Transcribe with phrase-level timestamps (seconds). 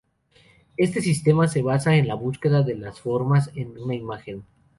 [0.77, 4.43] Este sistema se basa en la búsqueda de las formas en una imagen.